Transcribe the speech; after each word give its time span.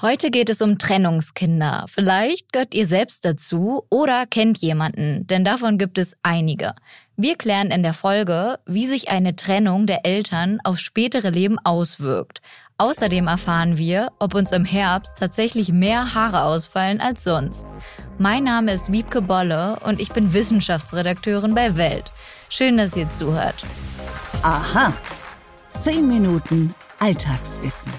Heute 0.00 0.30
geht 0.30 0.48
es 0.48 0.62
um 0.62 0.78
Trennungskinder. 0.78 1.86
Vielleicht 1.88 2.52
gehört 2.52 2.72
ihr 2.72 2.86
selbst 2.86 3.24
dazu 3.24 3.82
oder 3.90 4.26
kennt 4.26 4.58
jemanden, 4.58 5.26
denn 5.26 5.44
davon 5.44 5.76
gibt 5.76 5.98
es 5.98 6.16
einige. 6.22 6.74
Wir 7.16 7.34
klären 7.34 7.72
in 7.72 7.82
der 7.82 7.94
Folge, 7.94 8.60
wie 8.64 8.86
sich 8.86 9.08
eine 9.08 9.34
Trennung 9.34 9.88
der 9.88 10.06
Eltern 10.06 10.60
aufs 10.62 10.82
spätere 10.82 11.30
Leben 11.30 11.58
auswirkt. 11.64 12.42
Außerdem 12.76 13.26
erfahren 13.26 13.76
wir, 13.76 14.12
ob 14.20 14.36
uns 14.36 14.52
im 14.52 14.64
Herbst 14.64 15.18
tatsächlich 15.18 15.72
mehr 15.72 16.14
Haare 16.14 16.44
ausfallen 16.44 17.00
als 17.00 17.24
sonst. 17.24 17.66
Mein 18.18 18.44
Name 18.44 18.74
ist 18.74 18.92
Wiebke 18.92 19.20
Bolle 19.20 19.80
und 19.84 20.00
ich 20.00 20.12
bin 20.12 20.32
Wissenschaftsredakteurin 20.32 21.56
bei 21.56 21.76
Welt. 21.76 22.12
Schön, 22.50 22.76
dass 22.76 22.96
ihr 22.96 23.10
zuhört. 23.10 23.64
Aha. 24.42 24.92
Zehn 25.82 26.06
Minuten 26.06 26.72
Alltagswissen. 27.00 27.92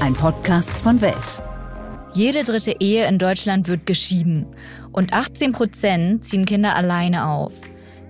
Ein 0.00 0.14
Podcast 0.14 0.70
von 0.70 1.00
Welt. 1.00 1.42
Jede 2.12 2.44
dritte 2.44 2.76
Ehe 2.78 3.08
in 3.08 3.18
Deutschland 3.18 3.66
wird 3.66 3.84
geschieden 3.84 4.46
und 4.92 5.12
18 5.12 5.50
Prozent 5.52 6.24
ziehen 6.24 6.44
Kinder 6.44 6.76
alleine 6.76 7.26
auf. 7.26 7.52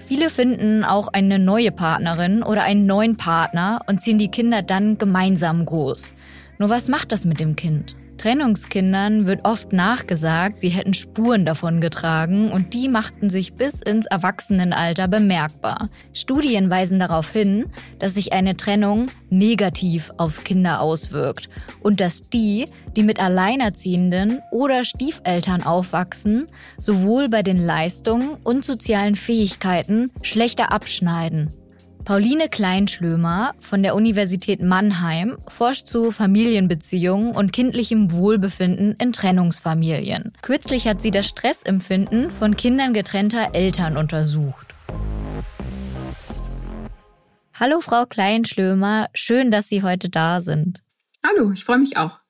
Viele 0.06 0.28
finden 0.28 0.84
auch 0.84 1.08
eine 1.08 1.38
neue 1.38 1.72
Partnerin 1.72 2.42
oder 2.42 2.62
einen 2.62 2.84
neuen 2.84 3.16
Partner 3.16 3.80
und 3.86 4.02
ziehen 4.02 4.18
die 4.18 4.30
Kinder 4.30 4.60
dann 4.60 4.98
gemeinsam 4.98 5.64
groß. 5.64 6.14
Nur 6.58 6.70
was 6.70 6.88
macht 6.88 7.12
das 7.12 7.24
mit 7.24 7.40
dem 7.40 7.56
Kind? 7.56 7.96
Trennungskindern 8.18 9.26
wird 9.26 9.44
oft 9.44 9.72
nachgesagt, 9.72 10.58
sie 10.58 10.70
hätten 10.70 10.92
Spuren 10.92 11.46
davon 11.46 11.80
getragen 11.80 12.50
und 12.50 12.74
die 12.74 12.88
machten 12.88 13.30
sich 13.30 13.54
bis 13.54 13.80
ins 13.80 14.06
Erwachsenenalter 14.06 15.06
bemerkbar. 15.06 15.88
Studien 16.12 16.68
weisen 16.68 16.98
darauf 16.98 17.30
hin, 17.30 17.66
dass 18.00 18.14
sich 18.14 18.32
eine 18.32 18.56
Trennung 18.56 19.06
negativ 19.30 20.10
auf 20.16 20.42
Kinder 20.42 20.80
auswirkt 20.80 21.48
und 21.80 22.00
dass 22.00 22.22
die, 22.28 22.66
die 22.96 23.04
mit 23.04 23.20
Alleinerziehenden 23.20 24.40
oder 24.50 24.84
Stiefeltern 24.84 25.62
aufwachsen, 25.62 26.48
sowohl 26.76 27.28
bei 27.28 27.44
den 27.44 27.58
Leistungen 27.58 28.36
und 28.42 28.64
sozialen 28.64 29.14
Fähigkeiten 29.14 30.10
schlechter 30.22 30.72
abschneiden. 30.72 31.54
Pauline 32.08 32.48
Kleinschlömer 32.48 33.52
von 33.60 33.82
der 33.82 33.94
Universität 33.94 34.62
Mannheim 34.62 35.36
forscht 35.46 35.86
zu 35.86 36.10
Familienbeziehungen 36.10 37.36
und 37.36 37.52
kindlichem 37.52 38.12
Wohlbefinden 38.12 38.94
in 38.98 39.12
Trennungsfamilien. 39.12 40.32
Kürzlich 40.40 40.88
hat 40.88 41.02
sie 41.02 41.10
das 41.10 41.26
Stressempfinden 41.26 42.30
von 42.30 42.56
Kindern 42.56 42.94
getrennter 42.94 43.50
Eltern 43.52 43.98
untersucht. 43.98 44.74
Hallo 47.52 47.82
Frau 47.82 48.06
Kleinschlömer, 48.06 49.08
schön, 49.12 49.50
dass 49.50 49.68
Sie 49.68 49.82
heute 49.82 50.08
da 50.08 50.40
sind. 50.40 50.82
Hallo, 51.22 51.52
ich 51.52 51.62
freue 51.62 51.76
mich 51.76 51.98
auch. 51.98 52.20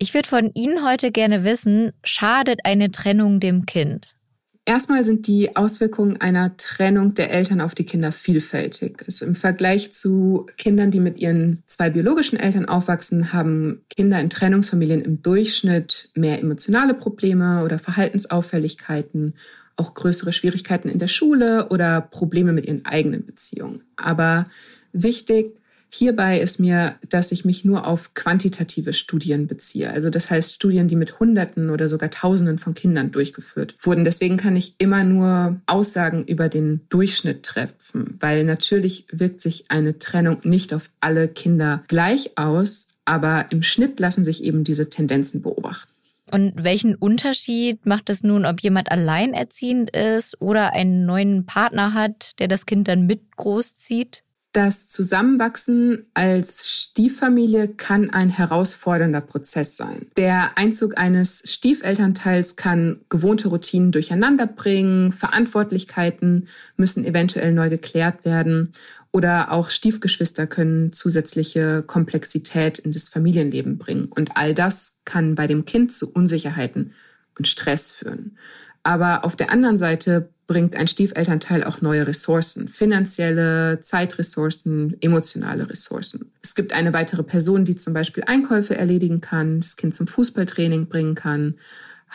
Ich 0.00 0.12
würde 0.12 0.28
von 0.28 0.50
Ihnen 0.54 0.84
heute 0.84 1.12
gerne 1.12 1.44
wissen, 1.44 1.92
schadet 2.02 2.62
eine 2.64 2.90
Trennung 2.90 3.38
dem 3.38 3.64
Kind? 3.64 4.16
Erstmal 4.66 5.04
sind 5.04 5.26
die 5.26 5.56
Auswirkungen 5.56 6.20
einer 6.20 6.56
Trennung 6.56 7.14
der 7.14 7.30
Eltern 7.32 7.60
auf 7.60 7.74
die 7.74 7.86
Kinder 7.86 8.12
vielfältig. 8.12 9.02
Also 9.06 9.24
Im 9.24 9.34
Vergleich 9.34 9.92
zu 9.92 10.46
Kindern, 10.58 10.90
die 10.90 11.00
mit 11.00 11.18
ihren 11.18 11.62
zwei 11.66 11.90
biologischen 11.90 12.38
Eltern 12.38 12.66
aufwachsen, 12.66 13.32
haben 13.32 13.82
Kinder 13.88 14.20
in 14.20 14.30
Trennungsfamilien 14.30 15.02
im 15.02 15.22
Durchschnitt 15.22 16.10
mehr 16.14 16.38
emotionale 16.38 16.94
Probleme 16.94 17.64
oder 17.64 17.78
Verhaltensauffälligkeiten, 17.78 19.34
auch 19.76 19.94
größere 19.94 20.32
Schwierigkeiten 20.32 20.90
in 20.90 20.98
der 20.98 21.08
Schule 21.08 21.68
oder 21.70 22.02
Probleme 22.02 22.52
mit 22.52 22.66
ihren 22.66 22.84
eigenen 22.84 23.24
Beziehungen. 23.24 23.82
Aber 23.96 24.44
wichtig 24.92 25.59
Hierbei 25.92 26.40
ist 26.40 26.60
mir, 26.60 26.94
dass 27.08 27.32
ich 27.32 27.44
mich 27.44 27.64
nur 27.64 27.86
auf 27.86 28.14
quantitative 28.14 28.92
Studien 28.92 29.48
beziehe. 29.48 29.90
Also 29.90 30.08
das 30.08 30.30
heißt 30.30 30.54
Studien, 30.54 30.86
die 30.86 30.94
mit 30.94 31.18
Hunderten 31.18 31.68
oder 31.70 31.88
sogar 31.88 32.10
Tausenden 32.10 32.58
von 32.58 32.74
Kindern 32.74 33.10
durchgeführt 33.10 33.74
wurden. 33.80 34.04
Deswegen 34.04 34.36
kann 34.36 34.56
ich 34.56 34.76
immer 34.78 35.02
nur 35.02 35.60
Aussagen 35.66 36.24
über 36.24 36.48
den 36.48 36.82
Durchschnitt 36.90 37.42
treffen, 37.42 38.16
weil 38.20 38.44
natürlich 38.44 39.06
wirkt 39.10 39.40
sich 39.40 39.64
eine 39.68 39.98
Trennung 39.98 40.38
nicht 40.44 40.72
auf 40.72 40.90
alle 41.00 41.26
Kinder 41.26 41.82
gleich 41.88 42.38
aus, 42.38 42.86
aber 43.04 43.46
im 43.50 43.64
Schnitt 43.64 43.98
lassen 43.98 44.24
sich 44.24 44.44
eben 44.44 44.62
diese 44.62 44.88
Tendenzen 44.88 45.42
beobachten. 45.42 45.90
Und 46.30 46.62
welchen 46.62 46.94
Unterschied 46.94 47.84
macht 47.84 48.08
es 48.08 48.22
nun, 48.22 48.46
ob 48.46 48.60
jemand 48.60 48.92
alleinerziehend 48.92 49.90
ist 49.90 50.40
oder 50.40 50.72
einen 50.72 51.04
neuen 51.04 51.44
Partner 51.44 51.92
hat, 51.92 52.38
der 52.38 52.46
das 52.46 52.66
Kind 52.66 52.86
dann 52.86 53.06
mit 53.06 53.36
großzieht? 53.36 54.22
Das 54.52 54.88
Zusammenwachsen 54.88 56.06
als 56.12 56.68
Stieffamilie 56.68 57.68
kann 57.68 58.10
ein 58.10 58.30
herausfordernder 58.30 59.20
Prozess 59.20 59.76
sein. 59.76 60.06
Der 60.16 60.58
Einzug 60.58 60.98
eines 60.98 61.42
Stiefelternteils 61.44 62.56
kann 62.56 63.00
gewohnte 63.08 63.46
Routinen 63.46 63.92
durcheinander 63.92 64.48
bringen, 64.48 65.12
Verantwortlichkeiten 65.12 66.48
müssen 66.76 67.04
eventuell 67.04 67.52
neu 67.52 67.70
geklärt 67.70 68.24
werden 68.24 68.72
oder 69.12 69.52
auch 69.52 69.70
Stiefgeschwister 69.70 70.48
können 70.48 70.92
zusätzliche 70.92 71.84
Komplexität 71.86 72.80
in 72.80 72.90
das 72.90 73.08
Familienleben 73.08 73.78
bringen. 73.78 74.06
Und 74.06 74.36
all 74.36 74.52
das 74.52 74.96
kann 75.04 75.36
bei 75.36 75.46
dem 75.46 75.64
Kind 75.64 75.92
zu 75.92 76.12
Unsicherheiten 76.12 76.92
und 77.38 77.46
Stress 77.46 77.90
führen. 77.92 78.36
Aber 78.82 79.24
auf 79.24 79.36
der 79.36 79.50
anderen 79.52 79.78
Seite 79.78 80.30
bringt 80.50 80.74
ein 80.74 80.88
Stiefelternteil 80.88 81.62
auch 81.62 81.80
neue 81.80 82.08
Ressourcen, 82.08 82.66
finanzielle, 82.66 83.80
Zeitressourcen, 83.82 84.96
emotionale 85.00 85.70
Ressourcen. 85.70 86.32
Es 86.42 86.56
gibt 86.56 86.72
eine 86.72 86.92
weitere 86.92 87.22
Person, 87.22 87.64
die 87.64 87.76
zum 87.76 87.94
Beispiel 87.94 88.24
Einkäufe 88.26 88.76
erledigen 88.76 89.20
kann, 89.20 89.60
das 89.60 89.76
Kind 89.76 89.94
zum 89.94 90.08
Fußballtraining 90.08 90.88
bringen 90.88 91.14
kann, 91.14 91.54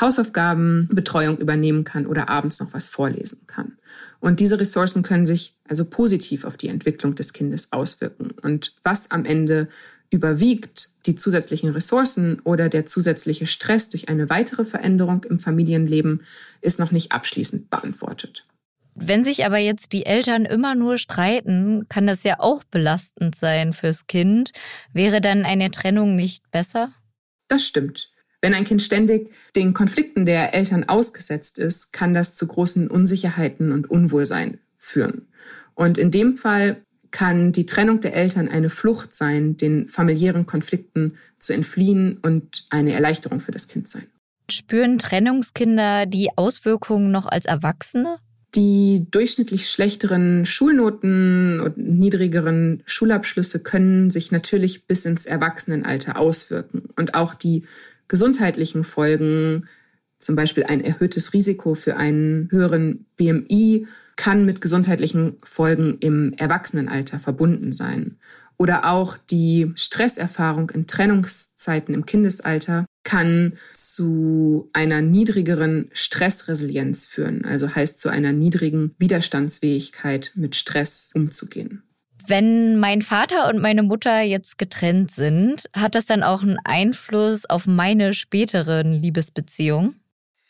Hausaufgaben, 0.01 0.89
Betreuung 0.91 1.37
übernehmen 1.37 1.85
kann 1.85 2.07
oder 2.07 2.27
abends 2.27 2.59
noch 2.59 2.73
was 2.73 2.87
vorlesen 2.87 3.47
kann. 3.47 3.77
Und 4.19 4.41
diese 4.41 4.59
Ressourcen 4.59 5.01
können 5.01 5.25
sich 5.25 5.55
also 5.65 5.85
positiv 5.85 6.43
auf 6.43 6.57
die 6.57 6.67
Entwicklung 6.67 7.15
des 7.15 7.31
Kindes 7.31 7.71
auswirken. 7.71 8.31
Und 8.41 8.75
was 8.83 9.11
am 9.11 9.23
Ende 9.23 9.69
überwiegt, 10.09 10.89
die 11.07 11.15
zusätzlichen 11.15 11.69
Ressourcen 11.69 12.39
oder 12.41 12.69
der 12.69 12.85
zusätzliche 12.85 13.47
Stress 13.47 13.89
durch 13.89 14.09
eine 14.09 14.29
weitere 14.29 14.65
Veränderung 14.65 15.23
im 15.23 15.39
Familienleben, 15.39 16.23
ist 16.61 16.79
noch 16.79 16.91
nicht 16.91 17.11
abschließend 17.11 17.69
beantwortet. 17.69 18.45
Wenn 18.95 19.25
sich 19.25 19.45
aber 19.45 19.57
jetzt 19.57 19.91
die 19.91 20.05
Eltern 20.05 20.45
immer 20.45 20.73
nur 20.73 20.97
streiten, 20.97 21.85
kann 21.89 22.07
das 22.07 22.23
ja 22.23 22.39
auch 22.39 22.63
belastend 22.63 23.35
sein 23.35 23.73
fürs 23.73 24.07
Kind. 24.07 24.51
Wäre 24.93 25.19
dann 25.19 25.43
eine 25.43 25.69
Trennung 25.69 26.15
nicht 26.15 26.49
besser? 26.49 26.93
Das 27.49 27.65
stimmt. 27.65 28.09
Wenn 28.41 28.53
ein 28.53 28.63
Kind 28.63 28.81
ständig 28.81 29.33
den 29.55 29.73
Konflikten 29.73 30.25
der 30.25 30.53
Eltern 30.53 30.85
ausgesetzt 30.85 31.59
ist, 31.59 31.91
kann 31.91 32.13
das 32.13 32.35
zu 32.35 32.47
großen 32.47 32.89
Unsicherheiten 32.89 33.71
und 33.71 33.89
Unwohlsein 33.89 34.59
führen. 34.77 35.27
Und 35.73 35.97
in 35.97 36.11
dem 36.11 36.37
Fall 36.37 36.81
kann 37.15 37.53
die 37.53 37.65
Trennung 37.65 38.01
der 38.01 38.13
Eltern 38.13 38.49
eine 38.49 38.69
Flucht 38.69 39.13
sein, 39.13 39.55
den 39.55 39.87
familiären 39.87 40.45
Konflikten 40.45 41.15
zu 41.39 41.53
entfliehen 41.53 42.19
und 42.21 42.65
eine 42.69 42.91
Erleichterung 42.91 43.39
für 43.39 43.53
das 43.53 43.69
Kind 43.69 43.87
sein. 43.87 44.05
Spüren 44.51 44.99
Trennungskinder 44.99 46.07
die 46.07 46.31
Auswirkungen 46.35 47.11
noch 47.11 47.25
als 47.25 47.45
Erwachsene? 47.45 48.17
Die 48.53 49.07
durchschnittlich 49.09 49.69
schlechteren 49.69 50.45
Schulnoten 50.45 51.61
und 51.61 51.77
niedrigeren 51.77 52.83
Schulabschlüsse 52.85 53.59
können 53.59 54.11
sich 54.11 54.33
natürlich 54.33 54.85
bis 54.85 55.05
ins 55.05 55.25
Erwachsenenalter 55.25 56.19
auswirken. 56.19 56.89
Und 56.97 57.15
auch 57.15 57.33
die 57.33 57.63
gesundheitlichen 58.09 58.83
Folgen, 58.83 59.69
zum 60.19 60.35
Beispiel 60.35 60.65
ein 60.65 60.83
erhöhtes 60.83 61.31
Risiko 61.31 61.75
für 61.75 61.95
einen 61.95 62.49
höheren 62.51 63.05
BMI 63.15 63.87
kann 64.15 64.45
mit 64.45 64.61
gesundheitlichen 64.61 65.37
Folgen 65.43 65.97
im 65.99 66.33
Erwachsenenalter 66.37 67.19
verbunden 67.19 67.73
sein. 67.73 68.17
Oder 68.57 68.89
auch 68.89 69.17
die 69.17 69.73
Stresserfahrung 69.75 70.69
in 70.69 70.87
Trennungszeiten 70.87 71.93
im 71.93 72.05
Kindesalter 72.05 72.85
kann 73.03 73.57
zu 73.73 74.69
einer 74.73 75.01
niedrigeren 75.01 75.89
Stressresilienz 75.91 77.05
führen, 77.05 77.45
also 77.45 77.75
heißt 77.75 77.99
zu 77.99 78.09
einer 78.09 78.31
niedrigen 78.31 78.95
Widerstandsfähigkeit, 78.97 80.31
mit 80.35 80.55
Stress 80.55 81.11
umzugehen. 81.13 81.83
Wenn 82.27 82.79
mein 82.79 83.03
Vater 83.03 83.49
und 83.49 83.61
meine 83.61 83.83
Mutter 83.83 84.21
jetzt 84.21 84.57
getrennt 84.57 85.11
sind, 85.11 85.65
hat 85.75 85.93
das 85.93 86.07
dann 86.07 86.23
auch 86.23 86.41
einen 86.41 86.57
Einfluss 86.63 87.45
auf 87.45 87.67
meine 87.67 88.13
späteren 88.13 88.93
Liebesbeziehungen? 88.93 89.99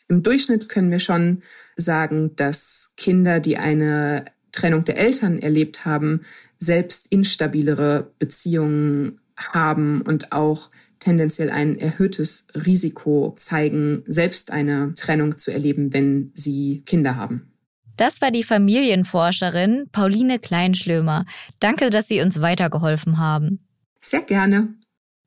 Im 0.08 0.22
Durchschnitt 0.22 0.68
können 0.68 0.90
wir 0.90 1.00
schon 1.00 1.42
sagen, 1.76 2.36
dass 2.36 2.92
Kinder, 2.96 3.40
die 3.40 3.56
eine 3.56 4.24
Trennung 4.52 4.84
der 4.84 4.96
Eltern 4.98 5.38
erlebt 5.38 5.84
haben, 5.84 6.22
selbst 6.58 7.06
instabilere 7.10 8.12
Beziehungen 8.18 9.20
haben 9.36 10.00
und 10.00 10.32
auch 10.32 10.70
tendenziell 10.98 11.50
ein 11.50 11.78
erhöhtes 11.78 12.46
Risiko 12.54 13.34
zeigen, 13.36 14.02
selbst 14.06 14.50
eine 14.50 14.94
Trennung 14.94 15.38
zu 15.38 15.52
erleben, 15.52 15.92
wenn 15.92 16.32
sie 16.34 16.82
Kinder 16.86 17.16
haben. 17.16 17.52
Das 17.96 18.20
war 18.20 18.30
die 18.30 18.44
Familienforscherin 18.44 19.88
Pauline 19.90 20.38
Kleinschlömer. 20.38 21.24
Danke, 21.60 21.90
dass 21.90 22.08
Sie 22.08 22.20
uns 22.20 22.40
weitergeholfen 22.40 23.18
haben. 23.18 23.66
Sehr 24.00 24.22
gerne. 24.22 24.74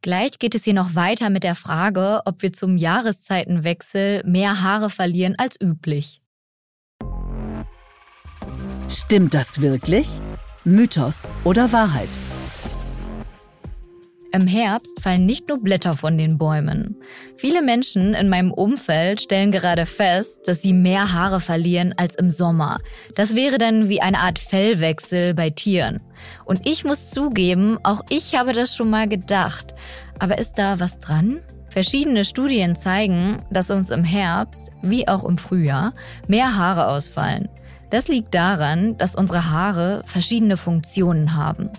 Gleich 0.01 0.39
geht 0.39 0.55
es 0.55 0.63
hier 0.63 0.73
noch 0.73 0.95
weiter 0.95 1.29
mit 1.29 1.43
der 1.43 1.55
Frage, 1.55 2.21
ob 2.23 2.41
wir 2.41 2.53
zum 2.53 2.77
Jahreszeitenwechsel 2.77 4.23
mehr 4.25 4.61
Haare 4.61 4.89
verlieren 4.89 5.35
als 5.37 5.59
üblich. 5.61 6.21
Stimmt 8.87 9.33
das 9.33 9.61
wirklich? 9.61 10.07
Mythos 10.63 11.31
oder 11.43 11.73
Wahrheit? 11.73 12.09
Im 14.31 14.45
Herbst 14.45 15.01
fallen 15.01 15.25
nicht 15.25 15.49
nur 15.49 15.59
Blätter 15.59 15.95
von 15.95 16.15
den 16.15 16.37
Bäumen. 16.37 16.95
Viele 17.37 17.63
Menschen 17.63 18.13
in 18.13 18.29
meinem 18.29 18.51
Umfeld 18.51 19.21
stellen 19.21 19.51
gerade 19.51 19.87
fest, 19.87 20.41
dass 20.45 20.61
sie 20.61 20.73
mehr 20.73 21.13
Haare 21.13 21.41
verlieren 21.41 21.95
als 21.97 22.13
im 22.13 22.29
Sommer. 22.29 22.77
Das 23.15 23.35
wäre 23.35 23.57
dann 23.57 23.89
wie 23.89 24.01
eine 24.01 24.19
Art 24.19 24.37
Fellwechsel 24.37 25.33
bei 25.33 25.49
Tieren. 25.49 26.01
Und 26.45 26.67
ich 26.67 26.83
muss 26.83 27.09
zugeben, 27.09 27.79
auch 27.81 28.01
ich 28.09 28.35
habe 28.35 28.53
das 28.53 28.75
schon 28.75 28.91
mal 28.91 29.07
gedacht. 29.07 29.73
Aber 30.19 30.37
ist 30.37 30.59
da 30.59 30.79
was 30.79 30.99
dran? 30.99 31.39
Verschiedene 31.71 32.23
Studien 32.23 32.75
zeigen, 32.75 33.43
dass 33.49 33.71
uns 33.71 33.89
im 33.89 34.03
Herbst, 34.03 34.71
wie 34.83 35.07
auch 35.07 35.23
im 35.23 35.39
Frühjahr, 35.39 35.93
mehr 36.27 36.55
Haare 36.55 36.87
ausfallen. 36.87 37.49
Das 37.89 38.07
liegt 38.07 38.33
daran, 38.35 38.97
dass 38.97 39.15
unsere 39.15 39.49
Haare 39.49 40.03
verschiedene 40.05 40.57
Funktionen 40.57 41.35
haben. 41.35 41.69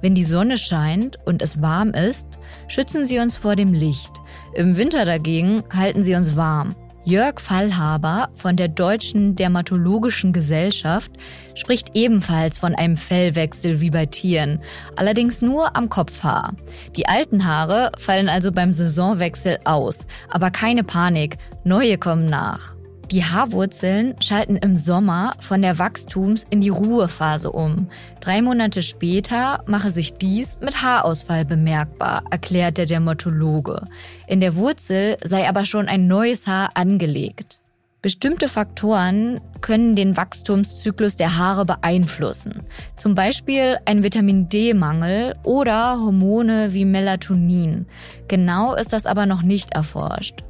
Wenn 0.00 0.14
die 0.14 0.24
Sonne 0.24 0.58
scheint 0.58 1.18
und 1.24 1.40
es 1.40 1.62
warm 1.62 1.90
ist, 1.90 2.38
schützen 2.68 3.06
sie 3.06 3.18
uns 3.18 3.36
vor 3.36 3.56
dem 3.56 3.72
Licht. 3.72 4.12
Im 4.54 4.76
Winter 4.76 5.04
dagegen 5.04 5.62
halten 5.72 6.02
sie 6.02 6.14
uns 6.14 6.36
warm. 6.36 6.74
Jörg 7.06 7.38
Fallhaber 7.38 8.30
von 8.34 8.56
der 8.56 8.68
Deutschen 8.68 9.36
Dermatologischen 9.36 10.32
Gesellschaft 10.32 11.10
spricht 11.54 11.90
ebenfalls 11.94 12.58
von 12.58 12.74
einem 12.74 12.96
Fellwechsel 12.96 13.80
wie 13.80 13.90
bei 13.90 14.06
Tieren, 14.06 14.60
allerdings 14.96 15.42
nur 15.42 15.76
am 15.76 15.90
Kopfhaar. 15.90 16.54
Die 16.96 17.06
alten 17.06 17.44
Haare 17.44 17.92
fallen 17.98 18.30
also 18.30 18.52
beim 18.52 18.72
Saisonwechsel 18.72 19.58
aus, 19.64 20.06
aber 20.30 20.50
keine 20.50 20.82
Panik, 20.82 21.36
neue 21.62 21.98
kommen 21.98 22.24
nach. 22.24 22.74
Die 23.10 23.22
Haarwurzeln 23.22 24.14
schalten 24.20 24.56
im 24.56 24.76
Sommer 24.76 25.34
von 25.40 25.60
der 25.60 25.78
Wachstums- 25.78 26.46
in 26.48 26.62
die 26.62 26.70
Ruhephase 26.70 27.52
um. 27.52 27.88
Drei 28.20 28.40
Monate 28.40 28.80
später 28.80 29.62
mache 29.66 29.90
sich 29.90 30.14
dies 30.14 30.58
mit 30.60 30.82
Haarausfall 30.82 31.44
bemerkbar, 31.44 32.24
erklärt 32.30 32.78
der 32.78 32.86
Dermatologe. 32.86 33.82
In 34.26 34.40
der 34.40 34.56
Wurzel 34.56 35.18
sei 35.22 35.48
aber 35.48 35.66
schon 35.66 35.86
ein 35.86 36.06
neues 36.06 36.46
Haar 36.46 36.70
angelegt. 36.74 37.60
Bestimmte 38.00 38.48
Faktoren 38.48 39.40
können 39.60 39.96
den 39.96 40.16
Wachstumszyklus 40.16 41.16
der 41.16 41.38
Haare 41.38 41.64
beeinflussen. 41.64 42.62
Zum 42.96 43.14
Beispiel 43.14 43.78
ein 43.84 44.02
Vitamin 44.02 44.48
D-Mangel 44.48 45.34
oder 45.42 45.98
Hormone 46.00 46.72
wie 46.72 46.84
Melatonin. 46.84 47.86
Genau 48.28 48.74
ist 48.74 48.92
das 48.92 49.06
aber 49.06 49.24
noch 49.26 49.42
nicht 49.42 49.72
erforscht. 49.72 50.42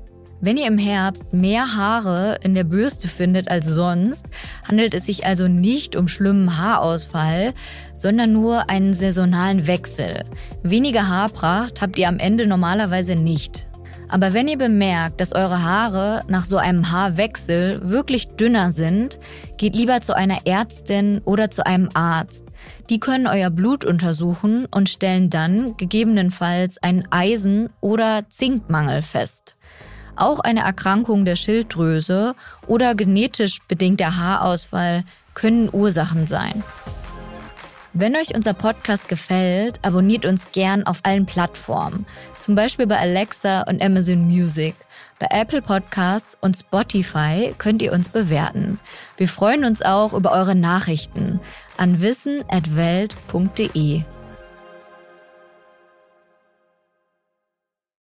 Wenn 0.44 0.58
ihr 0.58 0.67
im 0.67 0.76
Herbst 0.76 1.32
mehr 1.32 1.75
Haare 1.75 2.38
in 2.43 2.52
der 2.52 2.64
Bürste 2.64 3.08
findet 3.08 3.50
als 3.50 3.64
sonst, 3.64 4.26
handelt 4.69 4.93
es 4.93 5.06
sich 5.06 5.25
also 5.25 5.49
nicht 5.49 5.96
um 5.96 6.06
schlimmen 6.06 6.58
Haarausfall, 6.58 7.55
sondern 7.94 8.35
nur 8.35 8.69
einen 8.69 8.93
saisonalen 8.93 9.67
Wechsel. 9.67 10.23
Weniger 10.62 11.08
Haarpracht 11.08 11.81
habt 11.81 11.99
ihr 11.99 12.08
am 12.08 12.19
Ende 12.19 12.46
normalerweise 12.46 13.17
nicht. 13.17 13.67
Aber 14.11 14.35
wenn 14.35 14.46
ihr 14.46 14.58
bemerkt, 14.58 15.23
dass 15.23 15.32
eure 15.32 15.62
Haare 15.62 16.25
nach 16.29 16.44
so 16.44 16.58
einem 16.58 16.90
Haarwechsel 16.90 17.81
wirklich 17.88 18.29
dünner 18.37 18.70
sind, 18.70 19.19
geht 19.56 19.75
lieber 19.75 20.02
zu 20.02 20.14
einer 20.14 20.47
Ärztin 20.47 21.23
oder 21.25 21.50
zu 21.50 21.64
einem 21.64 21.88
Arzt. 21.94 22.44
Die 22.90 23.00
können 23.00 23.26
euer 23.26 23.49
Blut 23.49 23.87
untersuchen 23.87 24.67
und 24.67 24.90
stellen 24.90 25.31
dann 25.31 25.79
gegebenenfalls 25.79 26.76
einen 26.82 27.11
Eisen- 27.11 27.70
oder 27.81 28.29
Zinkmangel 28.29 29.00
fest. 29.00 29.56
Auch 30.16 30.40
eine 30.40 30.61
Erkrankung 30.61 31.25
der 31.25 31.37
Schilddrüse 31.37 32.34
oder 32.66 32.94
genetisch 32.94 33.61
bedingter 33.69 34.16
Haarausfall 34.16 35.05
können 35.34 35.69
Ursachen 35.72 36.26
sein. 36.26 36.62
Wenn 37.93 38.16
euch 38.16 38.34
unser 38.34 38.55
Podcast 38.55 39.08
gefällt, 39.08 39.78
abonniert 39.82 40.26
uns 40.26 40.50
gern 40.50 40.84
auf 40.84 40.99
allen 41.05 41.26
Plattformen, 41.26 42.06
zum 42.40 42.56
Beispiel 42.56 42.88
bei 42.88 42.99
Alexa 42.99 43.62
und 43.62 43.81
Amazon 43.81 44.26
Music. 44.26 44.75
Bei 45.20 45.28
Apple 45.31 45.62
Podcasts 45.62 46.37
und 46.40 46.56
Spotify 46.56 47.55
könnt 47.56 47.82
ihr 47.82 47.93
uns 47.93 48.08
bewerten. 48.08 48.81
Wir 49.16 49.28
freuen 49.28 49.64
uns 49.64 49.81
auch 49.81 50.12
über 50.12 50.32
eure 50.32 50.56
Nachrichten 50.56 51.38
an 51.76 52.00
wissen.welt.de. 52.00 54.02